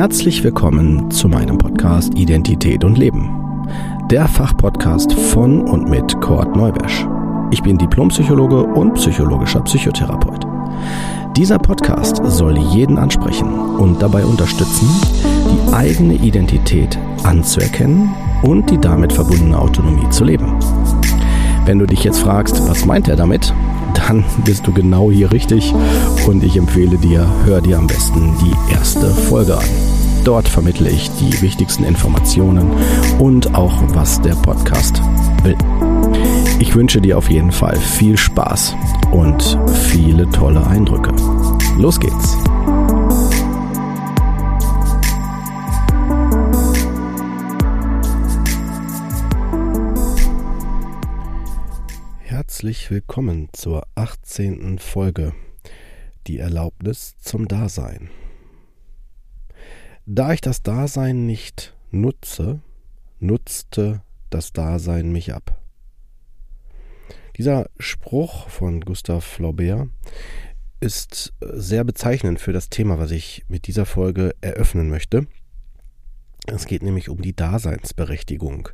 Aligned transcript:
Herzlich 0.00 0.42
willkommen 0.42 1.10
zu 1.10 1.28
meinem 1.28 1.58
Podcast 1.58 2.14
Identität 2.14 2.84
und 2.84 2.96
Leben. 2.96 3.66
Der 4.10 4.26
Fachpodcast 4.26 5.12
von 5.12 5.60
und 5.60 5.90
mit 5.90 6.18
Kurt 6.22 6.56
Neubersch. 6.56 7.06
Ich 7.50 7.62
bin 7.62 7.76
Diplompsychologe 7.76 8.62
und 8.62 8.94
psychologischer 8.94 9.60
Psychotherapeut. 9.60 10.46
Dieser 11.36 11.58
Podcast 11.58 12.22
soll 12.24 12.56
jeden 12.72 12.96
ansprechen 12.96 13.52
und 13.52 14.00
dabei 14.00 14.24
unterstützen, 14.24 14.88
die 15.50 15.74
eigene 15.74 16.14
Identität 16.14 16.98
anzuerkennen 17.22 18.08
und 18.42 18.70
die 18.70 18.78
damit 18.78 19.12
verbundene 19.12 19.58
Autonomie 19.58 20.08
zu 20.08 20.24
leben. 20.24 20.58
Wenn 21.66 21.78
du 21.78 21.84
dich 21.84 22.04
jetzt 22.04 22.20
fragst, 22.20 22.66
was 22.66 22.86
meint 22.86 23.06
er 23.06 23.16
damit, 23.16 23.52
dann 24.06 24.24
bist 24.44 24.66
du 24.66 24.72
genau 24.72 25.10
hier 25.10 25.32
richtig 25.32 25.72
und 26.26 26.42
ich 26.42 26.56
empfehle 26.56 26.98
dir, 26.98 27.26
hör 27.44 27.60
dir 27.60 27.78
am 27.78 27.86
besten 27.86 28.34
die 28.42 28.72
erste 28.72 29.10
Folge 29.10 29.56
an. 29.56 29.64
Dort 30.24 30.48
vermittle 30.48 30.90
ich 30.90 31.10
die 31.12 31.40
wichtigsten 31.40 31.84
Informationen 31.84 32.70
und 33.18 33.54
auch, 33.54 33.82
was 33.94 34.20
der 34.20 34.34
Podcast 34.34 35.00
will. 35.42 35.56
Ich 36.58 36.74
wünsche 36.74 37.00
dir 37.00 37.16
auf 37.16 37.30
jeden 37.30 37.52
Fall 37.52 37.76
viel 37.76 38.18
Spaß 38.18 38.74
und 39.12 39.58
viele 39.88 40.28
tolle 40.30 40.66
Eindrücke. 40.66 41.12
Los 41.78 41.98
geht's! 41.98 42.39
Herzlich 52.50 52.90
willkommen 52.90 53.48
zur 53.52 53.86
18. 53.94 54.80
Folge 54.80 55.32
Die 56.26 56.40
Erlaubnis 56.40 57.16
zum 57.20 57.46
Dasein. 57.46 58.10
Da 60.04 60.32
ich 60.32 60.40
das 60.40 60.60
Dasein 60.64 61.26
nicht 61.26 61.76
nutze, 61.92 62.60
nutzte 63.20 64.02
das 64.30 64.52
Dasein 64.52 65.12
mich 65.12 65.32
ab. 65.32 65.62
Dieser 67.36 67.70
Spruch 67.78 68.48
von 68.48 68.80
Gustav 68.80 69.24
Flaubert 69.24 69.88
ist 70.80 71.32
sehr 71.40 71.84
bezeichnend 71.84 72.40
für 72.40 72.52
das 72.52 72.68
Thema, 72.68 72.98
was 72.98 73.12
ich 73.12 73.44
mit 73.46 73.68
dieser 73.68 73.86
Folge 73.86 74.34
eröffnen 74.40 74.90
möchte. 74.90 75.28
Es 76.46 76.66
geht 76.66 76.82
nämlich 76.82 77.08
um 77.08 77.20
die 77.20 77.34
Daseinsberechtigung. 77.34 78.70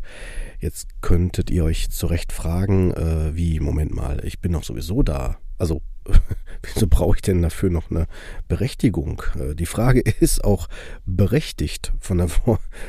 Jetzt 0.61 1.03
könntet 1.03 1.50
ihr 1.50 1.64
euch 1.64 1.91
zu 1.91 2.06
Recht 2.06 2.33
fragen, 2.33 2.92
äh, 2.92 3.34
wie, 3.34 3.61
Moment 3.61 3.95
mal, 3.95 4.25
ich 4.25 4.41
bin 4.41 4.53
doch 4.53 4.64
sowieso 4.64 5.03
da. 5.03 5.39
Also, 5.59 5.83
wieso 6.62 6.87
brauche 6.87 7.17
ich 7.17 7.22
denn 7.22 7.42
dafür 7.42 7.70
noch 7.70 7.91
eine 7.91 8.06
Berechtigung? 8.48 9.22
Äh, 9.39 9.55
die 9.55 9.67
Frage 9.67 10.00
ist 10.20 10.44
auch 10.44 10.69
berechtigt 11.05 11.92
von 12.00 12.19
der, 12.19 12.28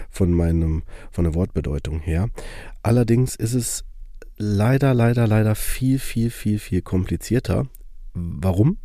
von 0.09 0.31
meinem, 0.31 0.83
von 1.11 1.23
der 1.23 1.33
Wortbedeutung 1.33 2.00
her. 2.00 2.30
Allerdings 2.83 3.36
ist 3.36 3.53
es 3.53 3.83
leider, 4.38 4.94
leider, 4.94 5.28
leider 5.28 5.55
viel, 5.55 6.00
viel, 6.00 6.30
viel, 6.30 6.59
viel 6.59 6.81
komplizierter. 6.81 7.67
Warum? 8.14 8.78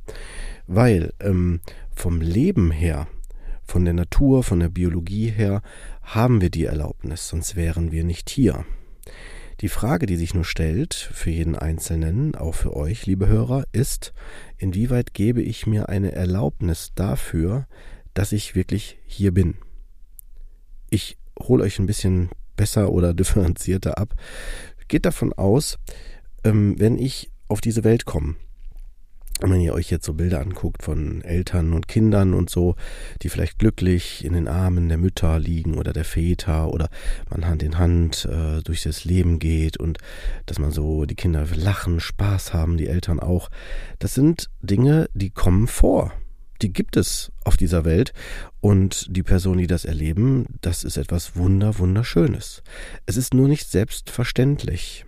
Weil 0.66 1.12
ähm, 1.20 1.60
vom 1.94 2.20
Leben 2.20 2.70
her 2.70 3.08
von 3.64 3.84
der 3.84 3.94
Natur, 3.94 4.42
von 4.42 4.60
der 4.60 4.68
Biologie 4.68 5.30
her 5.30 5.62
haben 6.02 6.40
wir 6.40 6.50
die 6.50 6.64
Erlaubnis, 6.64 7.28
sonst 7.28 7.56
wären 7.56 7.92
wir 7.92 8.04
nicht 8.04 8.30
hier. 8.30 8.64
Die 9.60 9.68
Frage, 9.68 10.06
die 10.06 10.16
sich 10.16 10.34
nur 10.34 10.44
stellt, 10.44 10.94
für 10.94 11.30
jeden 11.30 11.54
Einzelnen, 11.54 12.34
auch 12.34 12.54
für 12.54 12.74
euch, 12.74 13.06
liebe 13.06 13.28
Hörer, 13.28 13.64
ist, 13.70 14.12
inwieweit 14.58 15.14
gebe 15.14 15.40
ich 15.40 15.66
mir 15.66 15.88
eine 15.88 16.12
Erlaubnis 16.12 16.92
dafür, 16.96 17.68
dass 18.12 18.32
ich 18.32 18.56
wirklich 18.56 18.98
hier 19.06 19.32
bin? 19.32 19.54
Ich 20.90 21.16
hole 21.38 21.62
euch 21.62 21.78
ein 21.78 21.86
bisschen 21.86 22.30
besser 22.56 22.90
oder 22.90 23.14
differenzierter 23.14 23.98
ab. 23.98 24.14
Geht 24.88 25.06
davon 25.06 25.32
aus, 25.32 25.78
ähm, 26.44 26.74
wenn 26.78 26.98
ich 26.98 27.30
auf 27.48 27.60
diese 27.60 27.84
Welt 27.84 28.04
komme, 28.04 28.34
wenn 29.50 29.60
ihr 29.60 29.74
euch 29.74 29.90
jetzt 29.90 30.06
so 30.06 30.14
Bilder 30.14 30.40
anguckt 30.40 30.82
von 30.82 31.22
Eltern 31.22 31.72
und 31.72 31.88
Kindern 31.88 32.34
und 32.34 32.50
so, 32.50 32.76
die 33.22 33.28
vielleicht 33.28 33.58
glücklich 33.58 34.24
in 34.24 34.34
den 34.34 34.48
Armen 34.48 34.88
der 34.88 34.98
Mütter 34.98 35.38
liegen 35.38 35.78
oder 35.78 35.92
der 35.92 36.04
Väter 36.04 36.72
oder 36.72 36.88
man 37.30 37.46
Hand 37.46 37.62
in 37.62 37.78
Hand 37.78 38.24
äh, 38.26 38.62
durch 38.62 38.82
das 38.82 39.04
Leben 39.04 39.38
geht 39.38 39.76
und 39.76 39.98
dass 40.46 40.58
man 40.58 40.70
so 40.70 41.04
die 41.04 41.16
Kinder 41.16 41.46
lachen, 41.54 42.00
Spaß 42.00 42.54
haben, 42.54 42.76
die 42.76 42.88
Eltern 42.88 43.20
auch, 43.20 43.48
das 43.98 44.14
sind 44.14 44.48
Dinge, 44.60 45.08
die 45.14 45.30
kommen 45.30 45.66
vor. 45.66 46.12
Die 46.62 46.72
gibt 46.72 46.96
es 46.96 47.32
auf 47.44 47.56
dieser 47.56 47.84
Welt 47.84 48.12
und 48.60 49.08
die 49.10 49.24
Personen, 49.24 49.58
die 49.58 49.66
das 49.66 49.84
erleben, 49.84 50.46
das 50.60 50.84
ist 50.84 50.96
etwas 50.96 51.34
wunder, 51.34 51.78
wunderschönes. 51.78 52.62
Es 53.04 53.16
ist 53.16 53.34
nur 53.34 53.48
nicht 53.48 53.68
selbstverständlich. 53.68 55.04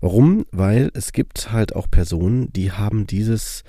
Warum? 0.00 0.46
Weil 0.50 0.90
es 0.94 1.12
gibt 1.12 1.52
halt 1.52 1.74
auch 1.74 1.90
Personen, 1.90 2.52
die 2.52 2.72
haben 2.72 3.06
dieses, 3.06 3.64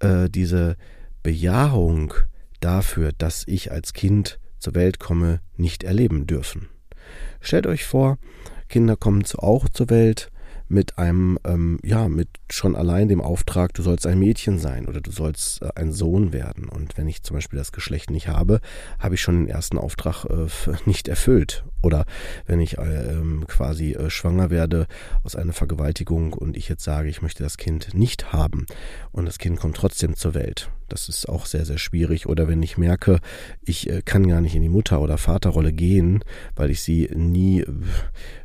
äh, 0.00 0.28
diese 0.28 0.76
Bejahung 1.22 2.14
dafür, 2.60 3.12
dass 3.16 3.44
ich 3.46 3.70
als 3.70 3.92
Kind 3.92 4.38
zur 4.58 4.74
Welt 4.74 4.98
komme, 4.98 5.40
nicht 5.56 5.84
erleben 5.84 6.26
dürfen. 6.26 6.68
Stellt 7.40 7.66
euch 7.66 7.84
vor, 7.84 8.18
Kinder 8.68 8.96
kommen 8.96 9.24
auch 9.36 9.68
zur 9.68 9.88
Welt, 9.90 10.30
mit 10.68 10.98
einem, 10.98 11.38
ähm, 11.44 11.78
ja, 11.82 12.08
mit 12.08 12.28
schon 12.50 12.76
allein 12.76 13.08
dem 13.08 13.20
Auftrag, 13.20 13.74
du 13.74 13.82
sollst 13.82 14.06
ein 14.06 14.18
Mädchen 14.18 14.58
sein 14.58 14.86
oder 14.86 15.00
du 15.00 15.10
sollst 15.10 15.62
äh, 15.62 15.70
ein 15.74 15.92
Sohn 15.92 16.32
werden. 16.32 16.68
Und 16.68 16.96
wenn 16.96 17.08
ich 17.08 17.22
zum 17.22 17.34
Beispiel 17.34 17.58
das 17.58 17.72
Geschlecht 17.72 18.10
nicht 18.10 18.28
habe, 18.28 18.60
habe 18.98 19.14
ich 19.14 19.20
schon 19.20 19.44
den 19.44 19.48
ersten 19.48 19.78
Auftrag 19.78 20.24
äh, 20.26 20.46
nicht 20.86 21.08
erfüllt. 21.08 21.64
Oder 21.82 22.04
wenn 22.46 22.60
ich 22.60 22.78
äh, 22.78 23.16
quasi 23.46 23.92
äh, 23.92 24.10
schwanger 24.10 24.50
werde 24.50 24.86
aus 25.24 25.36
einer 25.36 25.52
Vergewaltigung 25.52 26.32
und 26.32 26.56
ich 26.56 26.68
jetzt 26.68 26.84
sage, 26.84 27.08
ich 27.08 27.22
möchte 27.22 27.42
das 27.42 27.56
Kind 27.56 27.94
nicht 27.94 28.32
haben 28.32 28.66
und 29.12 29.26
das 29.26 29.38
Kind 29.38 29.58
kommt 29.58 29.76
trotzdem 29.76 30.16
zur 30.16 30.34
Welt. 30.34 30.70
Das 30.88 31.08
ist 31.08 31.28
auch 31.28 31.46
sehr, 31.46 31.64
sehr 31.64 31.78
schwierig. 31.78 32.26
Oder 32.26 32.48
wenn 32.48 32.62
ich 32.62 32.78
merke, 32.78 33.20
ich 33.62 33.88
äh, 33.88 34.02
kann 34.02 34.28
gar 34.28 34.40
nicht 34.40 34.54
in 34.54 34.62
die 34.62 34.68
Mutter- 34.68 35.00
oder 35.00 35.18
Vaterrolle 35.18 35.72
gehen, 35.72 36.24
weil 36.56 36.70
ich 36.70 36.82
sie 36.82 37.08
nie 37.14 37.64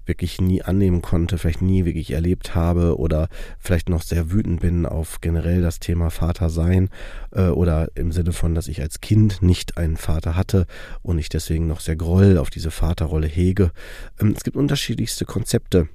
wirklich 0.05 0.41
nie 0.41 0.61
annehmen 0.61 1.01
konnte, 1.01 1.37
vielleicht 1.37 1.61
nie 1.61 1.85
wirklich 1.85 2.11
erlebt 2.11 2.55
habe 2.55 2.97
oder 2.97 3.29
vielleicht 3.59 3.89
noch 3.89 4.01
sehr 4.01 4.31
wütend 4.31 4.61
bin 4.61 4.85
auf 4.85 5.21
generell 5.21 5.61
das 5.61 5.79
Thema 5.79 6.09
Vater 6.09 6.49
sein 6.49 6.89
äh, 7.31 7.47
oder 7.47 7.89
im 7.95 8.11
Sinne 8.11 8.33
von, 8.33 8.55
dass 8.55 8.67
ich 8.67 8.81
als 8.81 9.01
Kind 9.01 9.41
nicht 9.41 9.77
einen 9.77 9.97
Vater 9.97 10.35
hatte 10.35 10.65
und 11.01 11.19
ich 11.19 11.29
deswegen 11.29 11.67
noch 11.67 11.79
sehr 11.79 11.95
Groll 11.95 12.37
auf 12.37 12.49
diese 12.49 12.71
Vaterrolle 12.71 13.27
hege. 13.27 13.71
Ähm, 14.19 14.33
es 14.35 14.43
gibt 14.43 14.57
unterschiedlichste 14.57 15.25
Konzepte, 15.25 15.87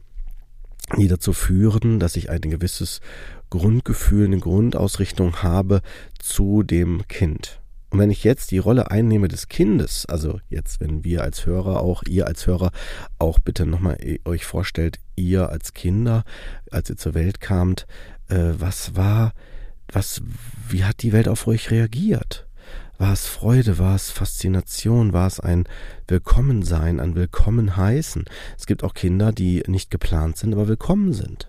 die 0.96 1.08
dazu 1.08 1.32
führen, 1.32 2.00
dass 2.00 2.16
ich 2.16 2.30
ein 2.30 2.40
gewisses 2.40 3.00
Grundgefühl, 3.50 4.26
eine 4.26 4.38
Grundausrichtung 4.38 5.42
habe 5.42 5.82
zu 6.18 6.62
dem 6.62 7.06
Kind. 7.08 7.60
Und 7.90 7.98
wenn 7.98 8.10
ich 8.10 8.22
jetzt 8.22 8.50
die 8.50 8.58
Rolle 8.58 8.90
einnehme 8.90 9.28
des 9.28 9.48
Kindes, 9.48 10.04
also 10.06 10.40
jetzt, 10.50 10.80
wenn 10.80 11.04
wir 11.04 11.22
als 11.22 11.46
Hörer 11.46 11.80
auch, 11.80 12.02
ihr 12.02 12.26
als 12.26 12.46
Hörer 12.46 12.70
auch 13.18 13.38
bitte 13.38 13.64
nochmal 13.64 13.98
euch 14.24 14.44
vorstellt, 14.44 14.98
ihr 15.16 15.48
als 15.48 15.72
Kinder, 15.72 16.24
als 16.70 16.90
ihr 16.90 16.98
zur 16.98 17.14
Welt 17.14 17.40
kamt, 17.40 17.86
äh, 18.28 18.52
was 18.58 18.94
war, 18.94 19.32
was, 19.90 20.20
wie 20.68 20.84
hat 20.84 21.02
die 21.02 21.12
Welt 21.12 21.28
auf 21.28 21.46
euch 21.46 21.70
reagiert? 21.70 22.47
War 23.00 23.12
es 23.12 23.26
Freude, 23.26 23.78
war 23.78 23.94
es 23.94 24.10
Faszination, 24.10 25.12
war 25.12 25.28
es 25.28 25.38
ein 25.38 25.68
Willkommensein, 26.08 26.98
ein 26.98 27.14
Willkommen 27.14 27.76
heißen? 27.76 28.24
Es 28.58 28.66
gibt 28.66 28.82
auch 28.82 28.92
Kinder, 28.92 29.30
die 29.30 29.62
nicht 29.68 29.92
geplant 29.92 30.36
sind, 30.36 30.52
aber 30.52 30.66
willkommen 30.66 31.12
sind. 31.12 31.48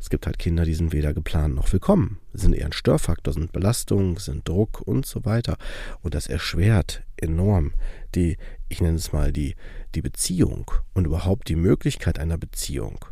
Es 0.00 0.08
gibt 0.08 0.24
halt 0.24 0.38
Kinder, 0.38 0.64
die 0.64 0.72
sind 0.72 0.94
weder 0.94 1.12
geplant 1.12 1.54
noch 1.54 1.70
willkommen, 1.70 2.18
sind 2.32 2.54
eher 2.54 2.64
ein 2.64 2.72
Störfaktor, 2.72 3.34
sind 3.34 3.52
Belastung, 3.52 4.18
sind 4.18 4.48
Druck 4.48 4.80
und 4.80 5.04
so 5.04 5.26
weiter. 5.26 5.58
Und 6.00 6.14
das 6.14 6.28
erschwert 6.28 7.02
enorm 7.18 7.74
die, 8.14 8.38
ich 8.70 8.80
nenne 8.80 8.96
es 8.96 9.12
mal, 9.12 9.32
die, 9.32 9.54
die 9.94 10.00
Beziehung 10.00 10.70
und 10.94 11.04
überhaupt 11.04 11.50
die 11.50 11.56
Möglichkeit 11.56 12.18
einer 12.18 12.38
Beziehung. 12.38 13.04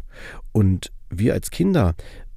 Und 0.52 0.90
wir 1.10 1.34
als 1.34 1.50
Kinder, 1.50 1.94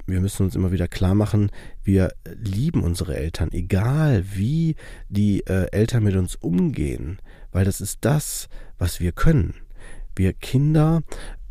wir 0.08 0.22
müssen 0.22 0.44
uns 0.44 0.56
immer 0.56 0.72
wieder 0.72 0.88
klar 0.88 1.16
machen, 1.16 1.52
wir 1.84 2.14
lieben 2.42 2.82
unsere 2.84 3.16
Eltern, 3.16 3.52
egal 3.52 4.24
wie 4.34 4.76
die 5.10 5.42
äh, 5.46 5.70
Eltern 5.72 6.04
mit 6.04 6.16
uns 6.16 6.36
umgehen, 6.36 7.20
weil 7.52 7.66
das 7.66 7.82
ist 7.82 8.00
das, 8.02 8.48
was 8.78 9.00
wir 9.00 9.12
können. 9.12 9.56
Wir 10.16 10.34
Kinder, 10.34 11.04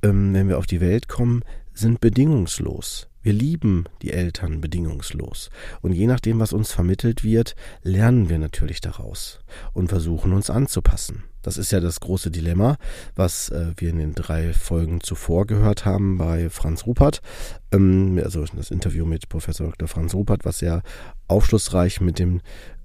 ähm, 0.03 0.35
wenn 0.35 0.49
wir 0.49 0.59
auf 0.59 0.67
die 0.67 0.81
Welt 0.81 1.09
kommen, 1.09 1.43
sind 1.75 2.01
bedingungslos. 2.01 3.09
Wir 3.23 3.33
lieben 3.33 3.85
die 4.03 4.13
Eltern 4.13 4.61
bedingungslos. 4.61 5.51
Und 5.83 5.93
je 5.93 6.07
nachdem, 6.07 6.39
was 6.39 6.53
uns 6.53 6.73
vermittelt 6.73 7.25
wird, 7.25 7.57
lernen 7.83 8.29
wir 8.29 8.39
natürlich 8.39 8.81
daraus 8.81 9.41
und 9.73 9.89
versuchen 9.89 10.33
uns 10.33 10.49
anzupassen. 10.49 11.25
Das 11.47 11.59
ist 11.59 11.71
ja 11.71 11.79
das 11.79 12.01
große 12.01 12.33
Dilemma, 12.33 12.77
was 13.15 13.51
äh, 13.51 13.73
wir 13.77 13.91
in 13.91 13.99
den 13.99 14.15
drei 14.17 14.53
Folgen 14.53 15.01
zuvor 15.01 15.47
gehört 15.47 15.85
haben 15.85 16.19
bei 16.19 16.51
Franz 16.51 16.87
Rupert. 16.87 17.23
Ähm, 17.71 18.21
also 18.21 18.45
das 18.45 18.73
Interview 18.73 19.07
mit 19.07 19.29
Professor 19.29 19.69
Dr. 19.69 19.87
Franz 19.87 20.13
Rupert, 20.13 20.45
was 20.45 20.59
sehr 20.59 20.83
aufschlussreich 21.29 22.01
mit 22.01 22.19
dem 22.19 22.41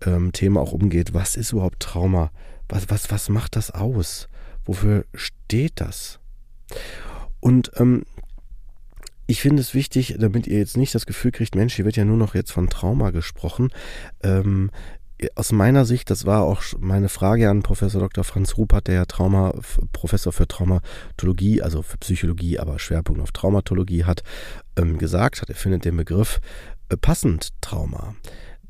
ähm, 0.05 0.31
Thema 0.31 0.61
auch 0.61 0.73
umgeht. 0.73 1.15
Was 1.15 1.37
ist 1.37 1.53
überhaupt 1.53 1.79
Trauma? 1.79 2.29
Was, 2.69 2.87
was, 2.91 3.09
was 3.09 3.29
macht 3.29 3.55
das 3.55 3.71
aus? 3.71 4.29
Wofür 4.63 5.05
steht 5.15 5.81
das? 5.81 6.19
Und 7.39 7.71
ähm, 7.77 8.03
ich 9.25 9.41
finde 9.41 9.61
es 9.61 9.73
wichtig, 9.73 10.17
damit 10.19 10.45
ihr 10.45 10.59
jetzt 10.59 10.77
nicht 10.77 10.93
das 10.93 11.07
Gefühl 11.07 11.31
kriegt, 11.31 11.55
Mensch, 11.55 11.75
hier 11.75 11.85
wird 11.85 11.95
ja 11.97 12.05
nur 12.05 12.17
noch 12.17 12.35
jetzt 12.35 12.51
von 12.51 12.69
Trauma 12.69 13.09
gesprochen. 13.09 13.69
Ähm, 14.21 14.69
aus 15.35 15.51
meiner 15.51 15.85
Sicht, 15.85 16.09
das 16.09 16.25
war 16.25 16.43
auch 16.43 16.61
meine 16.79 17.09
Frage 17.09 17.49
an 17.49 17.63
Professor 17.63 18.01
Dr. 18.01 18.23
Franz 18.23 18.57
Rupert, 18.57 18.87
der 18.87 18.95
ja 18.95 19.05
Trauma, 19.05 19.53
Professor 19.91 20.33
für 20.33 20.47
Traumatologie, 20.47 21.61
also 21.61 21.81
für 21.81 21.97
Psychologie, 21.97 22.59
aber 22.59 22.79
Schwerpunkt 22.79 23.21
auf 23.21 23.31
Traumatologie 23.31 24.05
hat, 24.05 24.23
ähm, 24.77 24.97
gesagt 24.97 25.41
hat, 25.41 25.49
er 25.49 25.55
findet 25.55 25.85
den 25.85 25.97
Begriff 25.97 26.39
äh, 26.89 26.97
passend 26.97 27.49
Trauma. 27.61 28.15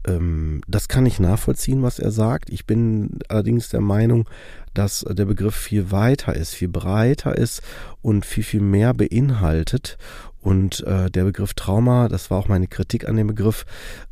Ähm, 0.06 0.62
das 0.68 0.88
kann 0.88 1.06
ich 1.06 1.20
nachvollziehen, 1.20 1.84
was 1.84 2.00
er 2.00 2.12
sagt. 2.12 2.50
Ich 2.50 2.66
bin 2.66 3.20
allerdings 3.30 3.70
der 3.70 3.82
Meinung, 3.82 4.28
dass 4.74 5.06
der 5.08 5.26
Begriff 5.26 5.56
viel 5.56 5.92
weiter 5.92 6.36
ist, 6.36 6.56
viel 6.56 6.70
breiter 6.70 7.38
ist 7.38 7.62
und 8.02 8.26
viel, 8.26 8.44
viel 8.44 8.62
mehr 8.62 8.94
beinhaltet 8.94 9.98
und 10.42 10.82
äh, 10.82 11.10
der 11.12 11.24
Begriff 11.24 11.54
Trauma, 11.54 12.08
das 12.08 12.32
war 12.32 12.40
auch 12.40 12.48
meine 12.48 12.68
Kritik 12.68 13.08
an 13.08 13.16
dem 13.16 13.28
Begriff, 13.28 13.66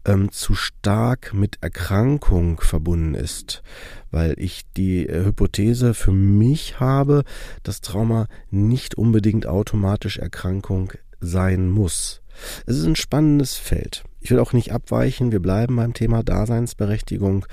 ähm, 0.05 0.31
zu 0.31 0.53
stark 0.53 1.33
mit 1.33 1.57
Erkrankung 1.61 2.61
verbunden 2.61 3.15
ist. 3.15 3.63
Weil 4.11 4.35
ich 4.37 4.63
die 4.77 5.07
äh, 5.07 5.25
Hypothese 5.25 5.93
für 5.93 6.11
mich 6.11 6.79
habe, 6.79 7.23
dass 7.63 7.81
Trauma 7.81 8.27
nicht 8.51 8.95
unbedingt 8.95 9.47
automatisch 9.47 10.17
Erkrankung 10.19 10.93
sein 11.19 11.69
muss. 11.69 12.21
Es 12.65 12.77
ist 12.77 12.85
ein 12.85 12.95
spannendes 12.95 13.55
Feld. 13.55 14.03
Ich 14.21 14.31
will 14.31 14.39
auch 14.39 14.53
nicht 14.53 14.71
abweichen, 14.71 15.31
wir 15.31 15.41
bleiben 15.41 15.75
beim 15.75 15.93
Thema 15.93 16.23
Daseinsberechtigung. 16.23 17.45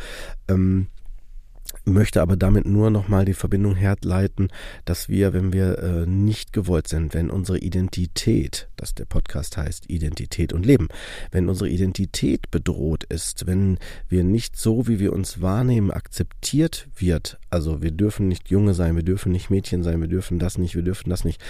Ähm, 0.48 0.88
möchte 1.84 2.20
aber 2.20 2.36
damit 2.36 2.66
nur 2.66 2.90
nochmal 2.90 3.24
die 3.24 3.34
Verbindung 3.34 3.74
herleiten, 3.74 4.48
dass 4.84 5.08
wir, 5.08 5.32
wenn 5.32 5.52
wir 5.52 5.78
äh, 5.78 6.06
nicht 6.06 6.52
gewollt 6.52 6.88
sind, 6.88 7.14
wenn 7.14 7.30
unsere 7.30 7.58
Identität, 7.58 8.68
das 8.76 8.94
der 8.94 9.04
Podcast 9.04 9.56
heißt, 9.56 9.88
Identität 9.88 10.52
und 10.52 10.66
Leben, 10.66 10.88
wenn 11.30 11.48
unsere 11.48 11.68
Identität 11.68 12.50
bedroht 12.50 13.04
ist, 13.04 13.46
wenn 13.46 13.78
wir 14.08 14.24
nicht 14.24 14.56
so, 14.56 14.88
wie 14.88 14.98
wir 14.98 15.12
uns 15.12 15.40
wahrnehmen, 15.40 15.90
akzeptiert 15.90 16.88
wird, 16.96 17.38
also 17.50 17.82
wir 17.82 17.90
dürfen 17.90 18.28
nicht 18.28 18.50
Junge 18.50 18.74
sein, 18.74 18.96
wir 18.96 19.02
dürfen 19.02 19.32
nicht 19.32 19.50
Mädchen 19.50 19.82
sein, 19.82 20.00
wir 20.00 20.08
dürfen 20.08 20.38
das 20.38 20.58
nicht, 20.58 20.74
wir 20.74 20.82
dürfen 20.82 21.10
das 21.10 21.24
nicht, 21.24 21.42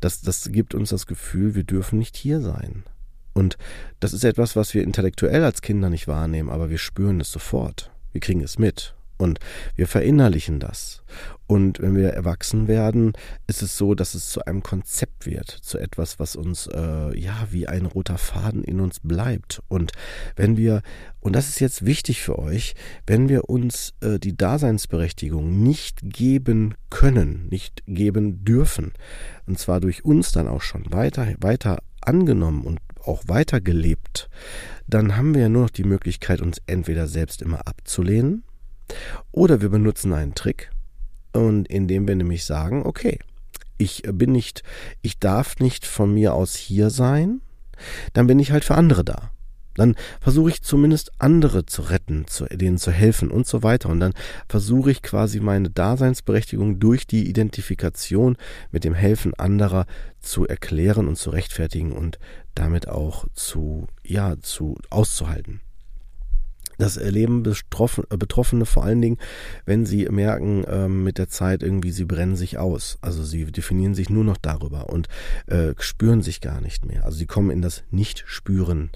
das, 0.00 0.22
das 0.22 0.50
gibt 0.50 0.74
uns 0.74 0.90
das 0.90 1.06
Gefühl, 1.06 1.54
wir 1.54 1.64
dürfen 1.64 1.98
nicht 1.98 2.16
hier 2.16 2.40
sein. 2.40 2.84
Und 3.34 3.56
das 4.00 4.12
ist 4.12 4.24
etwas, 4.24 4.56
was 4.56 4.74
wir 4.74 4.82
intellektuell 4.82 5.44
als 5.44 5.62
Kinder 5.62 5.88
nicht 5.88 6.06
wahrnehmen, 6.06 6.50
aber 6.50 6.70
wir 6.70 6.78
spüren 6.78 7.20
es 7.20 7.32
sofort. 7.32 7.90
Wir 8.12 8.20
kriegen 8.20 8.42
es 8.42 8.58
mit. 8.58 8.94
Und 9.16 9.38
wir 9.76 9.86
verinnerlichen 9.86 10.58
das. 10.58 11.02
Und 11.46 11.80
wenn 11.80 11.94
wir 11.94 12.10
erwachsen 12.10 12.66
werden, 12.66 13.12
ist 13.46 13.62
es 13.62 13.76
so, 13.76 13.94
dass 13.94 14.14
es 14.14 14.30
zu 14.30 14.44
einem 14.46 14.62
Konzept 14.62 15.26
wird, 15.26 15.50
zu 15.50 15.78
etwas, 15.78 16.18
was 16.18 16.34
uns 16.34 16.66
äh, 16.66 17.18
ja 17.18 17.46
wie 17.50 17.68
ein 17.68 17.84
roter 17.84 18.16
Faden 18.16 18.64
in 18.64 18.80
uns 18.80 19.00
bleibt. 19.00 19.62
Und 19.68 19.92
wenn 20.34 20.56
wir, 20.56 20.82
und 21.20 21.36
das 21.36 21.48
ist 21.48 21.60
jetzt 21.60 21.84
wichtig 21.84 22.22
für 22.22 22.38
euch, 22.38 22.74
wenn 23.06 23.28
wir 23.28 23.50
uns 23.50 23.92
äh, 24.00 24.18
die 24.18 24.36
Daseinsberechtigung 24.36 25.62
nicht 25.62 26.00
geben 26.02 26.74
können, 26.88 27.48
nicht 27.50 27.82
geben 27.86 28.44
dürfen, 28.44 28.92
und 29.46 29.58
zwar 29.58 29.80
durch 29.80 30.04
uns 30.04 30.32
dann 30.32 30.48
auch 30.48 30.62
schon 30.62 30.90
weiter, 30.90 31.34
weiter 31.38 31.80
angenommen 32.00 32.62
und 32.62 32.80
auch 33.04 33.24
weitergelebt, 33.26 34.30
dann 34.86 35.16
haben 35.16 35.34
wir 35.34 35.42
ja 35.42 35.48
nur 35.48 35.62
noch 35.62 35.70
die 35.70 35.84
Möglichkeit, 35.84 36.40
uns 36.40 36.62
entweder 36.66 37.08
selbst 37.08 37.42
immer 37.42 37.66
abzulehnen, 37.66 38.44
oder 39.30 39.60
wir 39.60 39.68
benutzen 39.68 40.12
einen 40.12 40.34
Trick 40.34 40.70
und 41.32 41.68
indem 41.68 42.06
wir 42.06 42.16
nämlich 42.16 42.44
sagen, 42.44 42.84
okay, 42.84 43.18
ich 43.78 44.02
bin 44.12 44.32
nicht, 44.32 44.62
ich 45.00 45.18
darf 45.18 45.58
nicht 45.58 45.86
von 45.86 46.12
mir 46.12 46.34
aus 46.34 46.54
hier 46.54 46.90
sein, 46.90 47.40
dann 48.12 48.26
bin 48.26 48.38
ich 48.38 48.52
halt 48.52 48.64
für 48.64 48.76
andere 48.76 49.04
da. 49.04 49.30
Dann 49.74 49.96
versuche 50.20 50.50
ich 50.50 50.62
zumindest 50.62 51.12
andere 51.18 51.64
zu 51.64 51.82
retten, 51.82 52.26
zu, 52.26 52.44
denen 52.44 52.76
zu 52.76 52.90
helfen 52.90 53.30
und 53.30 53.46
so 53.46 53.62
weiter. 53.62 53.88
Und 53.88 54.00
dann 54.00 54.12
versuche 54.46 54.90
ich 54.90 55.00
quasi 55.00 55.40
meine 55.40 55.70
Daseinsberechtigung 55.70 56.78
durch 56.78 57.06
die 57.06 57.28
Identifikation 57.28 58.36
mit 58.70 58.84
dem 58.84 58.94
Helfen 58.94 59.32
anderer 59.34 59.86
zu 60.20 60.46
erklären 60.46 61.08
und 61.08 61.16
zu 61.16 61.30
rechtfertigen 61.30 61.92
und 61.92 62.18
damit 62.54 62.88
auch 62.88 63.26
zu, 63.32 63.86
ja, 64.04 64.38
zu 64.40 64.76
auszuhalten. 64.90 65.60
Das 66.78 66.96
erleben 66.96 67.44
äh, 67.44 68.16
Betroffene 68.16 68.66
vor 68.66 68.84
allen 68.84 69.00
Dingen, 69.00 69.18
wenn 69.64 69.86
sie 69.86 70.06
merken, 70.08 70.64
ähm, 70.68 71.04
mit 71.04 71.18
der 71.18 71.28
Zeit 71.28 71.62
irgendwie, 71.62 71.92
sie 71.92 72.04
brennen 72.04 72.36
sich 72.36 72.58
aus. 72.58 72.98
Also 73.00 73.22
sie 73.24 73.44
definieren 73.46 73.94
sich 73.94 74.10
nur 74.10 74.24
noch 74.24 74.36
darüber 74.36 74.88
und 74.88 75.08
äh, 75.46 75.74
spüren 75.78 76.22
sich 76.22 76.40
gar 76.40 76.60
nicht 76.60 76.84
mehr. 76.84 77.04
Also 77.04 77.18
sie 77.18 77.26
kommen 77.26 77.50
in 77.50 77.62
das 77.62 77.84
Nicht-Spüren, 77.90 78.90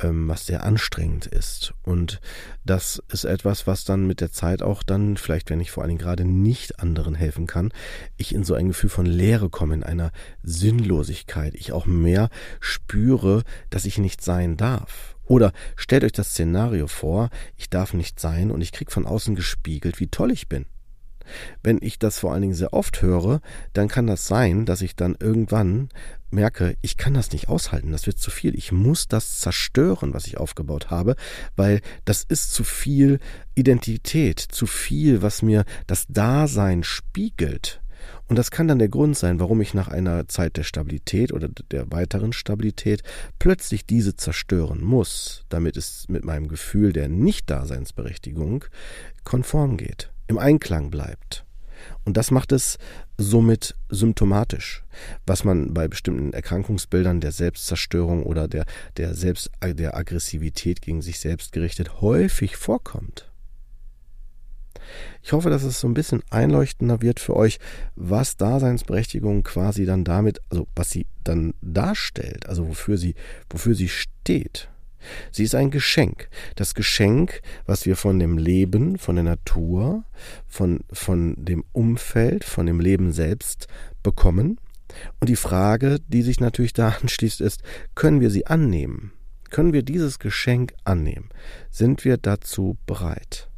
ähm, 0.00 0.28
was 0.28 0.46
sehr 0.46 0.64
anstrengend 0.64 1.26
ist. 1.26 1.74
Und 1.82 2.20
das 2.64 3.02
ist 3.10 3.24
etwas, 3.24 3.66
was 3.66 3.84
dann 3.84 4.06
mit 4.06 4.20
der 4.20 4.32
Zeit 4.32 4.62
auch 4.62 4.82
dann, 4.82 5.16
vielleicht 5.16 5.50
wenn 5.50 5.60
ich 5.60 5.70
vor 5.70 5.82
allen 5.82 5.90
Dingen 5.90 6.00
gerade 6.00 6.24
nicht 6.24 6.80
anderen 6.80 7.14
helfen 7.14 7.46
kann, 7.46 7.72
ich 8.16 8.34
in 8.34 8.44
so 8.44 8.54
ein 8.54 8.68
Gefühl 8.68 8.90
von 8.90 9.06
Leere 9.06 9.48
komme, 9.48 9.74
in 9.74 9.84
einer 9.84 10.12
Sinnlosigkeit. 10.42 11.54
Ich 11.54 11.72
auch 11.72 11.86
mehr 11.86 12.28
spüre, 12.60 13.42
dass 13.70 13.84
ich 13.84 13.98
nicht 13.98 14.22
sein 14.22 14.56
darf 14.56 15.11
oder 15.24 15.52
stellt 15.76 16.04
euch 16.04 16.12
das 16.12 16.30
Szenario 16.30 16.86
vor, 16.86 17.30
ich 17.56 17.70
darf 17.70 17.94
nicht 17.94 18.20
sein 18.20 18.50
und 18.50 18.60
ich 18.60 18.72
krieg 18.72 18.92
von 18.92 19.06
außen 19.06 19.34
gespiegelt, 19.34 20.00
wie 20.00 20.08
toll 20.08 20.32
ich 20.32 20.48
bin. 20.48 20.66
Wenn 21.62 21.78
ich 21.80 21.98
das 21.98 22.18
vor 22.18 22.32
allen 22.32 22.42
Dingen 22.42 22.54
sehr 22.54 22.72
oft 22.72 23.02
höre, 23.02 23.40
dann 23.72 23.88
kann 23.88 24.06
das 24.06 24.26
sein, 24.26 24.66
dass 24.66 24.82
ich 24.82 24.96
dann 24.96 25.16
irgendwann 25.18 25.88
merke, 26.30 26.76
ich 26.80 26.96
kann 26.96 27.14
das 27.14 27.32
nicht 27.32 27.48
aushalten, 27.48 27.92
das 27.92 28.06
wird 28.06 28.18
zu 28.18 28.30
viel. 28.30 28.56
Ich 28.56 28.72
muss 28.72 29.06
das 29.06 29.40
zerstören, 29.40 30.14
was 30.14 30.26
ich 30.26 30.38
aufgebaut 30.38 30.90
habe, 30.90 31.16
weil 31.56 31.80
das 32.04 32.24
ist 32.24 32.52
zu 32.52 32.64
viel 32.64 33.20
Identität, 33.54 34.40
zu 34.40 34.66
viel, 34.66 35.22
was 35.22 35.42
mir 35.42 35.64
das 35.86 36.06
Dasein 36.08 36.84
spiegelt. 36.84 37.81
Und 38.28 38.38
das 38.38 38.50
kann 38.50 38.68
dann 38.68 38.78
der 38.78 38.88
Grund 38.88 39.16
sein, 39.16 39.40
warum 39.40 39.60
ich 39.60 39.74
nach 39.74 39.88
einer 39.88 40.28
Zeit 40.28 40.56
der 40.56 40.62
Stabilität 40.62 41.32
oder 41.32 41.48
der 41.48 41.90
weiteren 41.90 42.32
Stabilität 42.32 43.02
plötzlich 43.38 43.86
diese 43.86 44.16
zerstören 44.16 44.82
muss, 44.82 45.44
damit 45.48 45.76
es 45.76 46.08
mit 46.08 46.24
meinem 46.24 46.48
Gefühl 46.48 46.92
der 46.92 47.08
Nicht-Daseinsberechtigung 47.08 48.64
konform 49.24 49.76
geht, 49.76 50.10
im 50.28 50.38
Einklang 50.38 50.90
bleibt. 50.90 51.44
Und 52.04 52.16
das 52.16 52.30
macht 52.30 52.52
es 52.52 52.78
somit 53.18 53.74
symptomatisch, 53.88 54.84
was 55.26 55.44
man 55.44 55.74
bei 55.74 55.88
bestimmten 55.88 56.32
Erkrankungsbildern 56.32 57.20
der 57.20 57.32
Selbstzerstörung 57.32 58.24
oder 58.24 58.48
der, 58.48 58.66
der, 58.96 59.14
Selbst, 59.14 59.50
der 59.62 59.96
Aggressivität 59.96 60.80
gegen 60.82 61.02
sich 61.02 61.18
selbst 61.18 61.52
gerichtet 61.52 62.00
häufig 62.00 62.56
vorkommt. 62.56 63.31
Ich 65.22 65.32
hoffe, 65.32 65.50
dass 65.50 65.62
es 65.62 65.80
so 65.80 65.88
ein 65.88 65.94
bisschen 65.94 66.22
einleuchtender 66.30 67.02
wird 67.02 67.20
für 67.20 67.36
euch, 67.36 67.58
was 67.96 68.36
Daseinsberechtigung 68.36 69.42
quasi 69.42 69.84
dann 69.84 70.04
damit, 70.04 70.40
also 70.50 70.66
was 70.74 70.90
sie 70.90 71.06
dann 71.24 71.54
darstellt, 71.62 72.46
also 72.48 72.68
wofür 72.68 72.98
sie, 72.98 73.14
wofür 73.50 73.74
sie 73.74 73.88
steht. 73.88 74.68
Sie 75.30 75.44
ist 75.44 75.54
ein 75.54 75.70
Geschenk. 75.70 76.28
Das 76.56 76.74
Geschenk, 76.74 77.42
was 77.66 77.86
wir 77.86 77.96
von 77.96 78.18
dem 78.18 78.38
Leben, 78.38 78.98
von 78.98 79.16
der 79.16 79.24
Natur, 79.24 80.04
von, 80.46 80.80
von 80.92 81.34
dem 81.36 81.64
Umfeld, 81.72 82.44
von 82.44 82.66
dem 82.66 82.80
Leben 82.80 83.12
selbst 83.12 83.66
bekommen. 84.02 84.58
Und 85.20 85.28
die 85.28 85.36
Frage, 85.36 85.98
die 86.08 86.22
sich 86.22 86.40
natürlich 86.40 86.72
da 86.72 86.88
anschließt, 87.02 87.40
ist, 87.40 87.62
können 87.94 88.20
wir 88.20 88.30
sie 88.30 88.46
annehmen? 88.46 89.12
Können 89.50 89.72
wir 89.72 89.82
dieses 89.82 90.18
Geschenk 90.18 90.72
annehmen? 90.84 91.28
Sind 91.70 92.04
wir 92.04 92.16
dazu 92.16 92.78
bereit? 92.86 93.50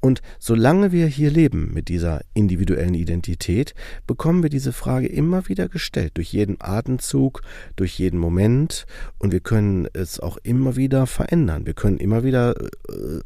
Und 0.00 0.20
solange 0.38 0.92
wir 0.92 1.06
hier 1.06 1.30
leben 1.30 1.72
mit 1.74 1.88
dieser 1.88 2.20
individuellen 2.34 2.94
Identität, 2.94 3.74
bekommen 4.06 4.42
wir 4.42 4.50
diese 4.50 4.72
Frage 4.72 5.06
immer 5.06 5.48
wieder 5.48 5.68
gestellt, 5.68 6.12
durch 6.14 6.32
jeden 6.32 6.56
Atemzug, 6.60 7.42
durch 7.76 7.98
jeden 7.98 8.18
Moment, 8.18 8.86
und 9.18 9.32
wir 9.32 9.40
können 9.40 9.88
es 9.92 10.20
auch 10.20 10.38
immer 10.42 10.76
wieder 10.76 11.06
verändern. 11.06 11.66
Wir 11.66 11.74
können 11.74 11.98
immer 11.98 12.24
wieder 12.24 12.54
äh, 12.60 13.20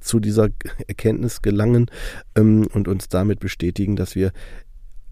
zu 0.00 0.20
dieser 0.20 0.48
Erkenntnis 0.86 1.42
gelangen 1.42 1.90
ähm, 2.36 2.66
und 2.72 2.88
uns 2.88 3.08
damit 3.08 3.40
bestätigen, 3.40 3.96
dass 3.96 4.14
wir 4.14 4.32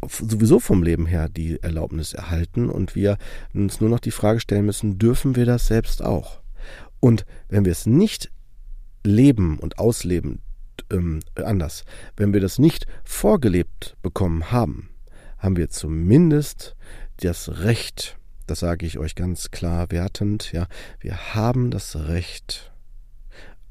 sowieso 0.09 0.61
vom 0.61 0.83
Leben 0.83 1.07
her 1.07 1.29
die 1.29 1.63
Erlaubnis 1.63 2.15
erhalten 2.15 2.71
und 2.71 2.95
wir 2.95 3.19
uns 3.53 3.81
nur 3.81 3.91
noch 3.91 4.01
die 4.01 4.11
Frage 4.11 4.41
stellen 4.41 4.67
müssen, 4.67 4.99
dürfen 4.99 5.37
wir 5.37 5.47
das 5.47 5.67
selbst 5.67 6.03
auch? 6.03 6.41
Und 7.01 7.25
wenn 7.49 7.65
wir 7.65 7.73
es 7.73 7.87
nicht 7.87 8.31
leben 9.05 9.59
und 9.59 9.79
ausleben, 9.79 10.41
ähm, 10.91 11.21
anders, 11.37 11.85
wenn 12.17 12.33
wir 12.33 12.41
das 12.41 12.59
nicht 12.59 12.87
vorgelebt 13.05 13.97
bekommen 14.03 14.51
haben, 14.51 14.91
haben 15.39 15.57
wir 15.57 15.71
zumindest 15.71 16.77
das 17.19 17.61
Recht, 17.61 18.19
das 18.47 18.61
sage 18.61 18.87
ich 18.87 18.99
euch 18.99 19.15
ganz 19.15 19.51
klar 19.51 19.91
wertend, 19.91 20.53
ja, 20.53 20.67
wir 21.01 21.35
haben 21.35 21.71
das 21.71 21.97
Recht 21.97 22.73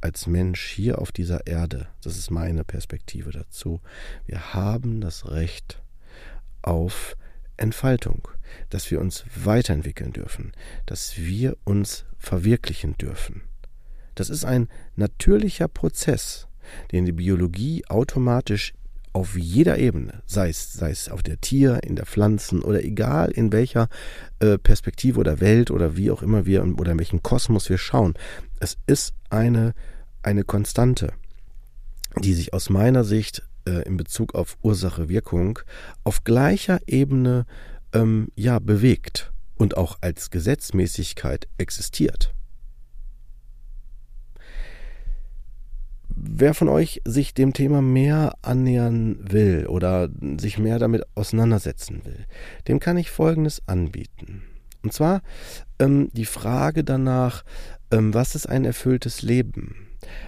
als 0.01 0.27
Mensch 0.27 0.65
hier 0.67 0.99
auf 0.99 1.11
dieser 1.11 1.45
Erde, 1.47 1.87
das 2.01 2.17
ist 2.17 2.31
meine 2.31 2.63
Perspektive 2.63 3.31
dazu, 3.31 3.81
wir 4.25 4.53
haben 4.53 5.01
das 5.01 5.29
Recht 5.29 5.81
auf 6.61 7.15
Entfaltung, 7.57 8.27
dass 8.69 8.89
wir 8.89 9.01
uns 9.01 9.25
weiterentwickeln 9.35 10.13
dürfen, 10.13 10.53
dass 10.85 11.17
wir 11.17 11.57
uns 11.65 12.05
verwirklichen 12.17 12.97
dürfen. 12.97 13.41
Das 14.15 14.29
ist 14.29 14.45
ein 14.45 14.67
natürlicher 14.95 15.67
Prozess, 15.67 16.48
den 16.91 17.05
die 17.05 17.11
Biologie 17.11 17.83
automatisch 17.87 18.73
auf 19.13 19.37
jeder 19.37 19.77
Ebene, 19.77 20.21
sei 20.25 20.49
es, 20.49 20.73
sei 20.73 20.91
es 20.91 21.09
auf 21.09 21.23
der 21.23 21.41
Tier, 21.41 21.79
in 21.83 21.95
der 21.95 22.05
Pflanzen 22.05 22.61
oder 22.61 22.83
egal 22.83 23.31
in 23.31 23.51
welcher 23.51 23.89
äh, 24.39 24.57
Perspektive 24.57 25.19
oder 25.19 25.39
Welt 25.39 25.71
oder 25.71 25.97
wie 25.97 26.11
auch 26.11 26.21
immer 26.21 26.45
wir 26.45 26.63
oder 26.63 26.91
in 26.91 26.99
welchem 26.99 27.23
Kosmos 27.23 27.69
wir 27.69 27.77
schauen, 27.77 28.13
es 28.59 28.77
ist 28.87 29.13
eine, 29.29 29.73
eine 30.21 30.43
Konstante, 30.43 31.13
die 32.17 32.33
sich 32.33 32.53
aus 32.53 32.69
meiner 32.69 33.03
Sicht 33.03 33.43
äh, 33.65 33.83
in 33.83 33.97
Bezug 33.97 34.35
auf 34.35 34.57
Ursache-Wirkung 34.61 35.59
auf 36.03 36.23
gleicher 36.23 36.79
Ebene 36.85 37.45
ähm, 37.93 38.29
ja 38.35 38.59
bewegt 38.59 39.31
und 39.55 39.75
auch 39.75 39.97
als 40.01 40.29
Gesetzmäßigkeit 40.29 41.47
existiert. 41.57 42.33
Wer 46.21 46.53
von 46.53 46.67
euch 46.67 47.01
sich 47.05 47.33
dem 47.33 47.53
Thema 47.53 47.81
mehr 47.81 48.33
annähern 48.41 49.19
will 49.31 49.67
oder 49.67 50.09
sich 50.37 50.57
mehr 50.57 50.77
damit 50.77 51.05
auseinandersetzen 51.15 52.01
will, 52.03 52.25
dem 52.67 52.79
kann 52.79 52.97
ich 52.97 53.09
Folgendes 53.09 53.61
anbieten. 53.67 54.43
Und 54.83 54.93
zwar 54.93 55.21
ähm, 55.79 56.09
die 56.13 56.25
Frage 56.25 56.83
danach, 56.83 57.43
ähm, 57.91 58.13
was 58.13 58.35
ist 58.35 58.47
ein 58.47 58.65
erfülltes 58.65 59.21
Leben? 59.21 59.87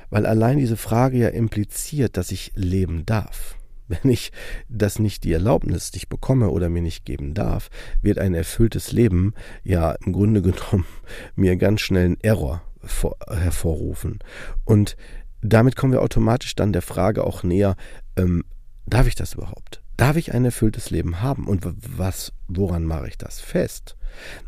Weil 0.10 0.25
allein 0.25 0.57
diese 0.57 0.77
Frage 0.77 1.17
ja 1.17 1.29
impliziert, 1.29 2.15
dass 2.15 2.31
ich 2.31 2.51
leben 2.55 3.05
darf. 3.05 3.55
Wenn 3.88 4.10
ich 4.10 4.31
das 4.69 5.00
nicht 5.00 5.25
die 5.25 5.33
Erlaubnis 5.33 5.91
nicht 5.93 6.07
bekomme 6.07 6.50
oder 6.50 6.69
mir 6.69 6.81
nicht 6.81 7.03
geben 7.03 7.33
darf, 7.33 7.69
wird 8.01 8.19
ein 8.19 8.33
erfülltes 8.33 8.93
Leben 8.93 9.33
ja 9.63 9.91
im 10.05 10.13
Grunde 10.13 10.41
genommen 10.41 10.86
mir 11.36 11.57
ganz 11.57 11.81
schnell 11.81 12.05
einen 12.05 12.21
Error 12.21 12.63
vor, 12.83 13.17
hervorrufen. 13.29 14.19
Und 14.63 14.95
damit 15.41 15.75
kommen 15.75 15.93
wir 15.93 16.01
automatisch 16.01 16.55
dann 16.55 16.74
der 16.74 16.81
Frage 16.81 17.24
auch 17.24 17.43
näher, 17.43 17.75
ähm, 18.15 18.43
darf 18.86 19.07
ich 19.07 19.15
das 19.15 19.33
überhaupt? 19.33 19.81
Darf 19.98 20.15
ich 20.15 20.33
ein 20.33 20.45
erfülltes 20.45 20.89
Leben 20.89 21.21
haben? 21.21 21.48
Und 21.48 21.62
was, 21.98 22.33
woran 22.48 22.86
mache 22.86 23.07
ich 23.07 23.17
das 23.17 23.39
fest? 23.39 23.95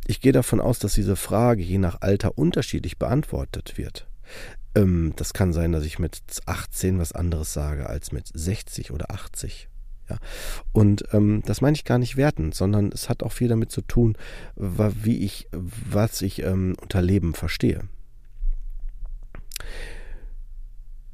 Ich 0.08 0.20
gehe 0.20 0.32
davon 0.32 0.60
aus, 0.60 0.80
dass 0.80 0.94
diese 0.94 1.16
Frage 1.16 1.62
je 1.62 1.78
nach 1.78 2.02
Alter 2.02 2.38
unterschiedlich 2.38 2.98
beantwortet 2.98 3.78
wird. 3.78 4.08
Ähm, 4.76 5.14
das 5.16 5.34
kann 5.34 5.54
sein, 5.54 5.72
dass 5.72 5.86
ich 5.86 6.00
mit 6.00 6.22
18 6.46 7.00
was 7.00 7.12
anderes 7.12 7.54
sage 7.54 7.88
als 7.88 8.12
mit 8.12 8.30
60 8.34 8.92
oder 8.92 9.12
80. 9.12 9.70
Ja. 10.10 10.18
Und 10.72 11.06
ähm, 11.14 11.44
das 11.46 11.62
meine 11.62 11.76
ich 11.76 11.86
gar 11.86 11.98
nicht 11.98 12.18
wertend, 12.18 12.56
sondern 12.56 12.92
es 12.92 13.10
hat 13.10 13.24
auch 13.24 13.32
viel 13.32 13.48
damit 13.48 13.72
zu 13.72 13.82
tun, 13.82 14.18
wie 14.56 15.20
ich, 15.20 15.48
was 15.52 16.22
ich 16.22 16.42
ähm, 16.42 16.76
unter 16.82 17.02
Leben 17.02 17.34
verstehe. 17.34 17.88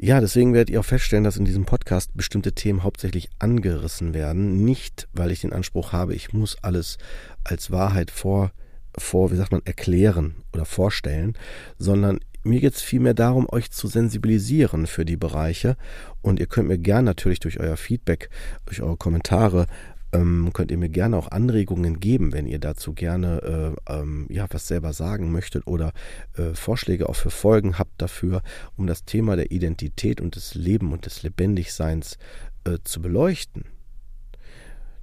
Ja, 0.01 0.21
deswegen 0.21 0.53
werdet 0.53 0.69
ihr 0.69 0.79
auch 0.79 0.85
feststellen, 0.85 1.25
dass 1.25 1.35
in 1.35 1.43
diesem 1.43 1.65
Podcast 1.65 2.11
bestimmte 2.15 2.53
Themen 2.53 2.83
hauptsächlich 2.83 3.29
angerissen 3.37 4.13
werden. 4.13 4.63
Nicht, 4.63 5.09
weil 5.11 5.29
ich 5.29 5.41
den 5.41 5.51
Anspruch 5.51 5.91
habe, 5.91 6.15
ich 6.15 6.31
muss 6.31 6.55
alles 6.61 6.97
als 7.43 7.69
Wahrheit 7.69 8.09
vor, 8.09 8.53
vor, 8.97 9.29
wie 9.29 9.35
sagt 9.35 9.51
man, 9.51 9.61
erklären 9.65 10.35
oder 10.53 10.63
vorstellen, 10.63 11.37
sondern 11.77 12.21
mir 12.43 12.61
geht 12.61 12.75
es 12.75 12.81
vielmehr 12.81 13.13
darum, 13.13 13.45
euch 13.51 13.71
zu 13.71 13.87
sensibilisieren 13.87 14.87
für 14.87 15.03
die 15.03 15.17
Bereiche. 15.17 15.75
Und 16.21 16.39
ihr 16.39 16.47
könnt 16.47 16.69
mir 16.69 16.77
gern 16.77 17.03
natürlich 17.03 17.41
durch 17.41 17.59
euer 17.59 17.75
Feedback, 17.75 18.29
durch 18.67 18.81
eure 18.81 18.95
Kommentare 18.95 19.65
ähm, 20.11 20.51
könnt 20.53 20.71
ihr 20.71 20.77
mir 20.77 20.89
gerne 20.89 21.17
auch 21.17 21.29
Anregungen 21.29 21.99
geben, 21.99 22.33
wenn 22.33 22.47
ihr 22.47 22.59
dazu 22.59 22.93
gerne 22.93 23.75
äh, 23.87 23.93
ähm, 23.93 24.27
ja 24.29 24.47
was 24.49 24.67
selber 24.67 24.93
sagen 24.93 25.31
möchtet 25.31 25.67
oder 25.67 25.93
äh, 26.35 26.53
Vorschläge 26.53 27.09
auch 27.09 27.15
für 27.15 27.29
Folgen 27.29 27.77
habt 27.77 28.01
dafür, 28.01 28.41
um 28.75 28.87
das 28.87 29.05
Thema 29.05 29.35
der 29.35 29.51
Identität 29.51 30.21
und 30.21 30.35
des 30.35 30.55
Leben 30.55 30.91
und 30.91 31.05
des 31.05 31.23
Lebendigseins 31.23 32.17
äh, 32.63 32.77
zu 32.83 33.01
beleuchten. 33.01 33.65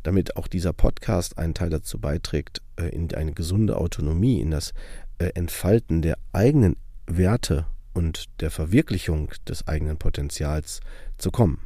Damit 0.03 0.37
auch 0.37 0.47
dieser 0.47 0.73
Podcast 0.73 1.39
einen 1.39 1.55
Teil 1.55 1.71
dazu 1.71 1.99
beiträgt, 1.99 2.63
äh, 2.77 2.89
in 2.89 3.13
eine 3.15 3.33
gesunde 3.33 3.77
Autonomie, 3.77 4.41
in 4.41 4.51
das 4.51 4.73
äh, 5.19 5.31
Entfalten 5.35 6.03
der 6.03 6.19
eigenen 6.33 6.77
Werte 7.07 7.67
und 7.93 8.41
der 8.41 8.51
Verwirklichung 8.51 9.31
des 9.49 9.67
eigenen 9.67 9.97
Potenzials 9.97 10.81
zu 11.17 11.31
kommen. 11.31 11.61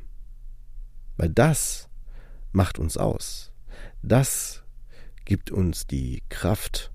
Weil 1.16 1.30
das 1.30 1.89
macht 2.52 2.78
uns 2.78 2.97
aus. 2.97 3.52
Das 4.02 4.62
gibt 5.25 5.50
uns 5.50 5.87
die 5.87 6.23
Kraft, 6.28 6.92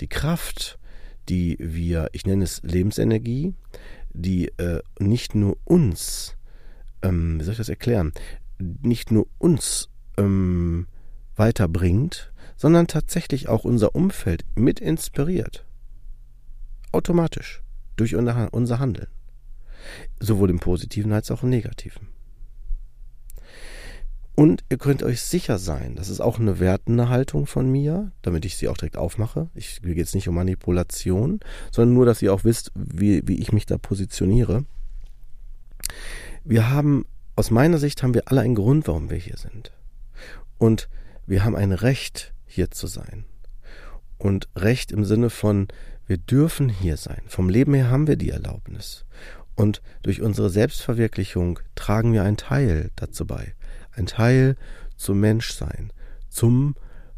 die 0.00 0.08
Kraft, 0.08 0.78
die 1.28 1.56
wir, 1.60 2.08
ich 2.12 2.26
nenne 2.26 2.44
es 2.44 2.62
Lebensenergie, 2.62 3.54
die 4.12 4.48
äh, 4.58 4.82
nicht 4.98 5.34
nur 5.34 5.56
uns, 5.64 6.36
ähm, 7.02 7.40
wie 7.40 7.44
soll 7.44 7.52
ich 7.52 7.58
das 7.58 7.68
erklären, 7.68 8.12
nicht 8.58 9.10
nur 9.10 9.26
uns 9.38 9.88
ähm, 10.16 10.86
weiterbringt, 11.36 12.32
sondern 12.56 12.86
tatsächlich 12.86 13.48
auch 13.48 13.64
unser 13.64 13.94
Umfeld 13.94 14.44
mit 14.54 14.80
inspiriert. 14.80 15.64
Automatisch, 16.92 17.62
durch 17.96 18.14
unser 18.14 18.78
Handeln. 18.78 19.08
Sowohl 20.20 20.50
im 20.50 20.60
positiven 20.60 21.12
als 21.12 21.30
auch 21.30 21.42
im 21.42 21.48
negativen. 21.48 22.08
Und 24.34 24.64
ihr 24.70 24.78
könnt 24.78 25.02
euch 25.02 25.20
sicher 25.20 25.58
sein, 25.58 25.94
das 25.94 26.08
ist 26.08 26.20
auch 26.20 26.38
eine 26.38 26.58
wertende 26.58 27.10
Haltung 27.10 27.46
von 27.46 27.70
mir, 27.70 28.12
damit 28.22 28.46
ich 28.46 28.56
sie 28.56 28.68
auch 28.68 28.78
direkt 28.78 28.96
aufmache. 28.96 29.50
Ich, 29.54 29.82
geht 29.82 29.98
es 29.98 30.14
nicht 30.14 30.26
um 30.26 30.34
Manipulation, 30.34 31.40
sondern 31.70 31.94
nur, 31.94 32.06
dass 32.06 32.22
ihr 32.22 32.32
auch 32.32 32.44
wisst, 32.44 32.72
wie, 32.74 33.26
wie 33.28 33.40
ich 33.40 33.52
mich 33.52 33.66
da 33.66 33.76
positioniere. 33.76 34.64
Wir 36.44 36.70
haben, 36.70 37.04
aus 37.36 37.50
meiner 37.50 37.76
Sicht 37.76 38.02
haben 38.02 38.14
wir 38.14 38.22
alle 38.26 38.40
einen 38.40 38.54
Grund, 38.54 38.88
warum 38.88 39.10
wir 39.10 39.18
hier 39.18 39.36
sind. 39.36 39.70
Und 40.56 40.88
wir 41.26 41.44
haben 41.44 41.54
ein 41.54 41.72
Recht, 41.72 42.32
hier 42.46 42.70
zu 42.70 42.86
sein. 42.86 43.26
Und 44.16 44.48
Recht 44.56 44.92
im 44.92 45.04
Sinne 45.04 45.28
von, 45.28 45.68
wir 46.06 46.16
dürfen 46.16 46.70
hier 46.70 46.96
sein. 46.96 47.20
Vom 47.26 47.50
Leben 47.50 47.74
her 47.74 47.90
haben 47.90 48.06
wir 48.06 48.16
die 48.16 48.30
Erlaubnis. 48.30 49.04
Und 49.56 49.82
durch 50.02 50.22
unsere 50.22 50.48
Selbstverwirklichung 50.48 51.58
tragen 51.74 52.14
wir 52.14 52.22
einen 52.22 52.38
Teil 52.38 52.90
dazu 52.96 53.26
bei 53.26 53.54
ein 53.94 54.06
Teil 54.06 54.56
zum 54.96 55.20
Menschsein, 55.20 55.92
zum 56.28 56.74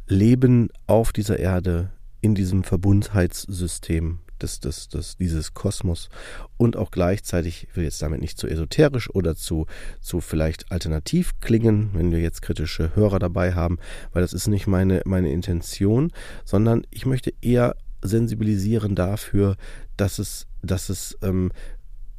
Leben 0.06 0.70
auf 0.86 1.12
dieser 1.12 1.38
Erde, 1.38 1.90
in 2.20 2.34
diesem 2.34 2.64
Verbundheitssystem 2.64 4.20
des, 4.40 4.60
des, 4.60 4.88
des, 4.88 5.16
dieses 5.16 5.52
Kosmos. 5.52 6.08
Und 6.56 6.76
auch 6.76 6.90
gleichzeitig, 6.90 7.68
ich 7.68 7.76
will 7.76 7.84
jetzt 7.84 8.00
damit 8.00 8.20
nicht 8.20 8.38
zu 8.38 8.46
esoterisch 8.46 9.10
oder 9.10 9.36
zu, 9.36 9.66
zu 10.00 10.20
vielleicht 10.20 10.72
alternativ 10.72 11.32
klingen, 11.40 11.90
wenn 11.92 12.10
wir 12.12 12.20
jetzt 12.20 12.42
kritische 12.42 12.96
Hörer 12.96 13.18
dabei 13.18 13.54
haben, 13.54 13.78
weil 14.12 14.22
das 14.22 14.32
ist 14.32 14.48
nicht 14.48 14.66
meine, 14.66 15.02
meine 15.04 15.30
Intention, 15.32 16.12
sondern 16.44 16.86
ich 16.90 17.04
möchte 17.04 17.32
eher 17.42 17.76
sensibilisieren 18.02 18.94
dafür, 18.94 19.56
dass 19.96 20.18
es, 20.18 20.46
dass 20.62 20.88
es 20.88 21.16
ähm, 21.22 21.52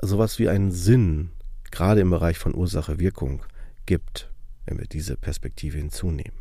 sowas 0.03 0.39
wie 0.39 0.49
einen 0.49 0.71
Sinn, 0.71 1.31
gerade 1.71 2.01
im 2.01 2.09
Bereich 2.09 2.37
von 2.37 2.55
Ursache-Wirkung, 2.55 3.43
gibt 3.85 4.29
wenn 4.65 4.77
wir 4.77 4.87
diese 4.87 5.17
Perspektive 5.17 5.77
hinzunehmen. 5.77 6.39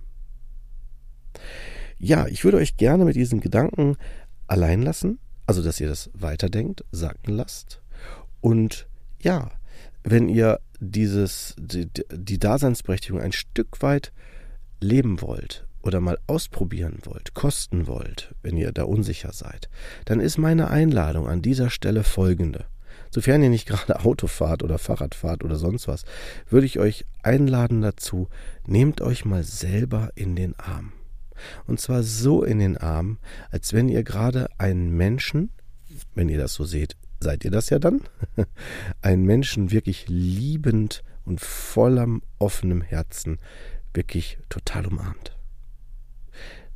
Ja, 1.99 2.26
ich 2.26 2.45
würde 2.45 2.59
euch 2.59 2.76
gerne 2.76 3.04
mit 3.04 3.16
diesen 3.16 3.40
Gedanken 3.40 3.97
allein 4.47 4.83
lassen, 4.83 5.19
also 5.47 5.62
dass 5.62 5.81
ihr 5.81 5.88
das 5.88 6.11
weiterdenkt, 6.14 6.85
sacken 6.93 7.35
lasst. 7.35 7.81
Und 8.40 8.87
ja, 9.21 9.50
wenn 10.02 10.28
ihr 10.28 10.61
dieses, 10.81 11.54
die, 11.59 11.88
die 12.12 12.38
Daseinsberechtigung 12.38 13.21
ein 13.21 13.33
Stück 13.33 13.81
weit 13.83 14.12
leben 14.81 15.23
wollt 15.23 15.66
oder 15.83 16.00
mal 16.00 16.19
ausprobieren 16.26 16.99
wollt, 17.04 17.35
kosten 17.35 17.87
wollt, 17.87 18.35
wenn 18.43 18.57
ihr 18.57 18.73
da 18.73 18.85
unsicher 18.85 19.33
seid, 19.33 19.69
dann 20.04 20.21
ist 20.21 20.38
meine 20.38 20.69
Einladung 20.71 21.26
an 21.26 21.43
dieser 21.43 21.71
Stelle 21.71 22.04
folgende. 22.04 22.66
Sofern 23.14 23.44
ihr 23.44 23.49
nicht 23.49 23.68
gerade 23.68 24.00
Auto 24.00 24.26
fahrt 24.26 24.64
oder 24.64 24.76
Fahrrad 24.76 25.14
fahrt 25.14 25.44
oder 25.44 25.54
sonst 25.54 25.87
was, 25.87 26.02
würde 26.50 26.66
ich 26.66 26.80
euch 26.80 27.04
einladen 27.23 27.80
dazu, 27.80 28.28
nehmt 28.66 29.00
euch 29.00 29.25
mal 29.25 29.44
selber 29.44 30.11
in 30.16 30.35
den 30.35 30.59
Arm. 30.59 30.92
Und 31.68 31.80
zwar 31.80 32.02
so 32.02 32.42
in 32.42 32.59
den 32.59 32.76
Arm, 32.76 33.18
als 33.52 33.73
wenn 33.73 33.88
ihr 33.88 34.02
gerade 34.02 34.49
einen 34.59 34.90
Menschen, 34.97 35.50
wenn 36.16 36.28
ihr 36.28 36.38
das 36.38 36.54
so 36.54 36.64
seht, 36.64 36.97
seid 37.21 37.44
ihr 37.44 37.52
das 37.52 37.71
ja 37.71 37.78
dann, 37.78 38.00
einen 39.00 39.25
Menschen 39.25 39.71
wirklich 39.71 40.06
liebend 40.09 41.04
und 41.25 41.40
voller 41.40 42.09
offenem 42.40 42.83
Herzen 42.83 43.38
wirklich 43.92 44.38
total 44.49 44.87
umarmt. 44.87 45.34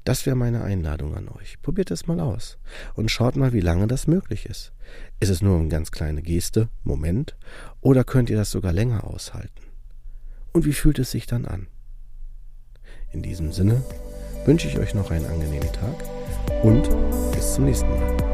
Das 0.08 0.24
wäre 0.24 0.36
meine 0.36 0.62
Einladung 0.62 1.14
an 1.14 1.28
euch. 1.28 1.60
Probiert 1.60 1.90
es 1.90 2.06
mal 2.06 2.18
aus 2.18 2.56
und 2.94 3.10
schaut 3.10 3.36
mal, 3.36 3.52
wie 3.52 3.60
lange 3.60 3.86
das 3.86 4.06
möglich 4.06 4.46
ist. 4.46 4.72
Ist 5.20 5.28
es 5.28 5.42
nur 5.42 5.58
eine 5.58 5.68
ganz 5.68 5.90
kleine 5.90 6.22
Geste, 6.22 6.70
Moment, 6.82 7.36
oder 7.82 8.04
könnt 8.04 8.30
ihr 8.30 8.38
das 8.38 8.50
sogar 8.50 8.72
länger 8.72 9.04
aushalten? 9.04 9.60
Und 10.54 10.64
wie 10.64 10.72
fühlt 10.72 10.98
es 10.98 11.10
sich 11.10 11.26
dann 11.26 11.44
an? 11.44 11.66
In 13.12 13.20
diesem 13.20 13.52
Sinne 13.52 13.84
wünsche 14.46 14.66
ich 14.68 14.78
euch 14.78 14.94
noch 14.94 15.10
einen 15.10 15.26
angenehmen 15.26 15.70
Tag 15.74 15.96
und 16.62 16.88
bis 17.34 17.52
zum 17.52 17.66
nächsten 17.66 17.90
Mal. 17.90 18.27